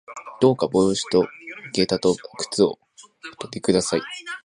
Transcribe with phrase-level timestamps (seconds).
[0.41, 1.27] どうか帽子と
[1.75, 2.79] 外套と靴を
[3.33, 4.01] おとり下さい